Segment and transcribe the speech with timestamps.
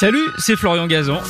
[0.00, 1.20] Salut, c'est Florian Gazan.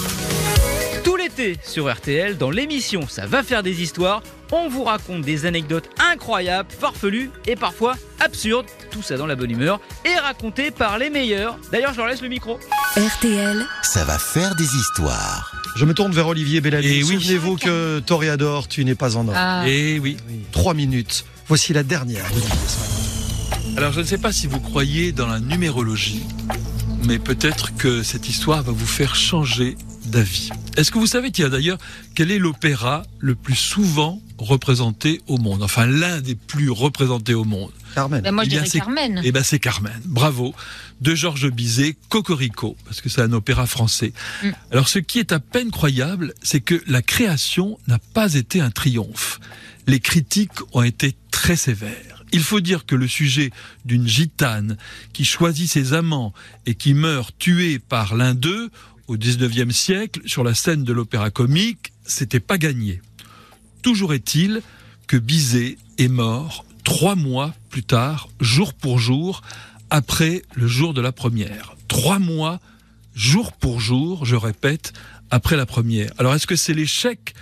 [1.02, 5.44] Tout l'été sur RTL, dans l'émission Ça va faire des histoires, on vous raconte des
[5.44, 10.98] anecdotes incroyables, farfelues et parfois absurdes, tout ça dans la bonne humeur, et racontées par
[10.98, 11.58] les meilleurs.
[11.72, 12.60] D'ailleurs, je leur laisse le micro.
[12.96, 15.52] RTL, Ça va faire des histoires.
[15.74, 16.86] Je me tourne vers Olivier Bellamy.
[16.86, 17.20] Eh oui.
[17.20, 19.34] Souvenez-vous que Toréador, tu n'es pas en or.
[19.36, 19.64] Ah.
[19.66, 20.16] Et oui.
[20.52, 21.24] Trois minutes.
[21.48, 22.30] Voici la dernière.
[23.76, 26.22] Alors je ne sais pas si vous croyez dans la numérologie,
[27.06, 30.50] mais peut-être que cette histoire va vous faire changer d'avis.
[30.76, 31.78] Est-ce que vous savez qu'il y a d'ailleurs
[32.14, 35.62] quel est l'opéra le plus souvent représenté au monde?
[35.62, 37.72] Enfin l'un des plus représentés au monde.
[37.94, 38.22] Carmen.
[38.22, 39.20] Ben moi je Eh bien, dirais c'est- Carmen.
[39.24, 40.00] Eh ben c'est Carmen.
[40.04, 40.54] Bravo.
[41.00, 44.12] De Georges Bizet, Cocorico, parce que c'est un opéra français.
[44.42, 44.48] Mm.
[44.70, 48.70] Alors ce qui est à peine croyable, c'est que la création n'a pas été un
[48.70, 49.40] triomphe.
[49.86, 52.19] Les critiques ont été très sévères.
[52.32, 53.50] Il faut dire que le sujet
[53.84, 54.76] d'une gitane
[55.12, 56.32] qui choisit ses amants
[56.66, 58.70] et qui meurt tuée par l'un d'eux
[59.08, 63.02] au 19e siècle sur la scène de l'opéra comique, c'était pas gagné.
[63.82, 64.62] Toujours est-il
[65.06, 69.42] que Bizet est mort trois mois plus tard, jour pour jour,
[69.90, 71.76] après le jour de la première.
[71.88, 72.60] Trois mois,
[73.14, 74.92] jour pour jour, je répète,
[75.30, 76.12] après la première.
[76.18, 77.34] Alors est-ce que c'est l'échec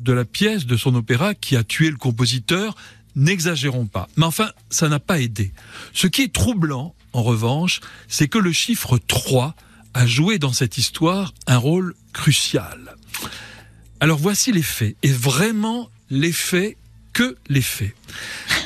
[0.00, 2.76] de la pièce, de son opéra, qui a tué le compositeur
[3.16, 4.08] N'exagérons pas.
[4.16, 5.52] Mais enfin, ça n'a pas aidé.
[5.94, 9.54] Ce qui est troublant, en revanche, c'est que le chiffre 3
[9.94, 12.94] a joué dans cette histoire un rôle crucial.
[14.00, 16.76] Alors voici les faits, et vraiment les faits
[17.14, 17.94] que les faits.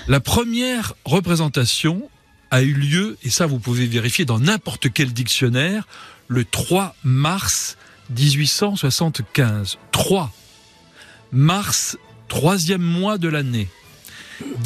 [0.09, 2.11] La première représentation
[2.51, 5.87] a eu lieu, et ça vous pouvez vérifier dans n'importe quel dictionnaire,
[6.27, 7.77] le 3 mars
[8.11, 9.79] 1875.
[9.93, 10.33] 3
[11.31, 13.69] mars, troisième mois de l'année.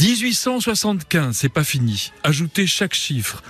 [0.00, 2.12] 1875, c'est pas fini.
[2.22, 3.42] Ajoutez chaque chiffre.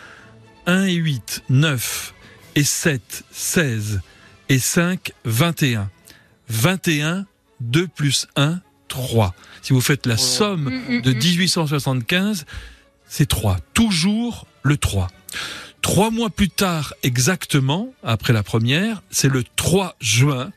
[0.66, 2.14] 1 et 8, 9
[2.54, 4.00] et 7, 16
[4.48, 5.90] et 5, 21.
[6.48, 7.26] 21,
[7.60, 9.34] 2 plus 1, 3.
[9.62, 11.18] Si vous faites la somme Mm, mm, de mm.
[11.18, 12.46] 1875,
[13.06, 13.58] c'est 3.
[13.74, 15.08] Toujours le 3.
[15.82, 20.50] Trois mois plus tard, exactement, après la première, c'est le 3 juin,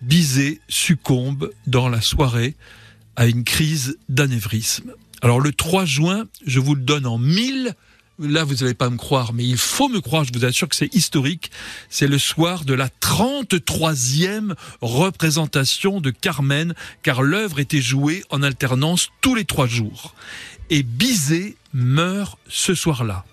[0.00, 2.56] Bizet succombe dans la soirée
[3.16, 4.92] à une crise d'anévrisme.
[5.20, 7.74] Alors le 3 juin, je vous le donne en mille.
[8.18, 10.76] Là, vous n'allez pas me croire, mais il faut me croire, je vous assure que
[10.76, 11.50] c'est historique.
[11.88, 19.08] C'est le soir de la 33e représentation de Carmen, car l'œuvre était jouée en alternance
[19.22, 20.14] tous les trois jours.
[20.70, 23.24] Et Bizet meurt ce soir-là.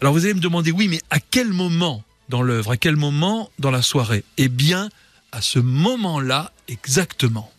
[0.00, 3.50] Alors vous allez me demander, oui, mais à quel moment dans l'œuvre, à quel moment
[3.58, 4.24] dans la soirée?
[4.36, 4.88] Eh bien,
[5.32, 7.52] à ce moment-là exactement.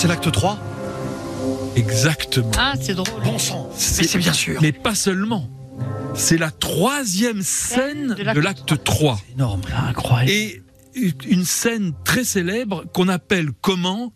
[0.00, 0.58] C'est l'acte 3
[1.76, 2.50] Exactement.
[2.56, 3.22] Ah, c'est drôle.
[3.22, 3.68] Bon sang.
[3.76, 4.58] C'est- Mais c'est bien sûr.
[4.62, 5.46] Mais pas seulement.
[6.14, 9.20] C'est la troisième scène De l'acte de l'acte 3.
[9.34, 9.60] Énorme.
[9.88, 10.30] Incroyable.
[10.30, 10.62] Et
[11.28, 14.10] une scène très célèbre qu'on appelle comment?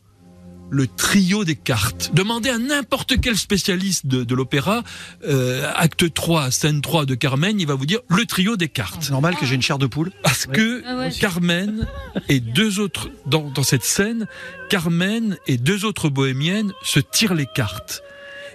[0.71, 2.11] Le trio des cartes.
[2.15, 4.83] Demandez à n'importe quel spécialiste de, de l'opéra,
[5.27, 9.03] euh, acte 3, scène 3 de Carmen, il va vous dire le trio des cartes.
[9.03, 10.11] C'est normal que j'ai une chair de poule.
[10.23, 11.11] Parce que Ah ouais.
[11.13, 11.87] Carmen
[12.29, 14.27] et deux autres, dans, dans cette scène,
[14.71, 18.03] Carmen et deux autres bohémiennes se tirent les cartes.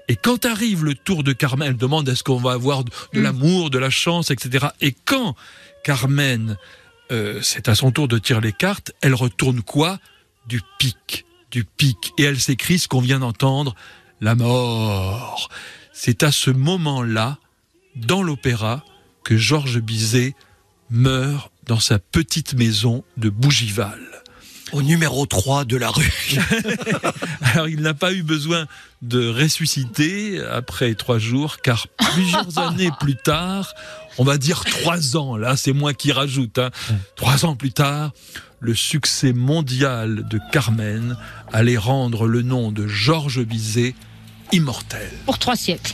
[0.10, 3.20] Et quand arrive le tour de Carmen, elle demande est-ce qu'on va avoir de, de
[3.20, 3.24] Mm.
[3.24, 4.68] l'amour, de la chance, etc.
[4.82, 5.36] Et quand
[5.84, 6.58] Carmen,
[7.12, 10.00] euh, c'est à son tour de tirer les cartes, elle retourne quoi?
[10.48, 12.14] Du pic, du pic.
[12.18, 13.76] Et elle s'écrit ce qu'on vient d'entendre,
[14.22, 15.50] la mort.
[15.94, 17.38] C'est à ce moment-là,
[17.96, 18.84] dans l'opéra,
[19.24, 20.36] que Georges Bizet
[20.90, 24.09] meurt dans sa petite maison de Bougival.
[24.72, 26.12] Au numéro 3 de la rue.
[27.42, 28.68] Alors il n'a pas eu besoin
[29.02, 33.74] de ressusciter après trois jours, car plusieurs années plus tard,
[34.18, 36.70] on va dire trois ans, là c'est moi qui rajoute, hein,
[37.16, 38.12] trois ans plus tard,
[38.60, 41.18] le succès mondial de Carmen
[41.54, 43.96] allait rendre le nom de Georges Bizet
[44.52, 45.10] immortel.
[45.26, 45.94] Pour trois siècles.